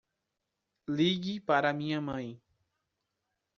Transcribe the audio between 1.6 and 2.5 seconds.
a minha mãe.